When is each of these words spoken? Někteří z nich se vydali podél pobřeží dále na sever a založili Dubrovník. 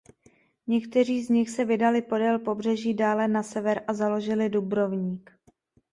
Někteří 0.67 1.23
z 1.23 1.29
nich 1.29 1.49
se 1.49 1.65
vydali 1.65 2.01
podél 2.01 2.39
pobřeží 2.39 2.93
dále 2.93 3.27
na 3.27 3.43
sever 3.43 3.83
a 3.87 3.93
založili 3.93 4.49
Dubrovník. 4.49 5.31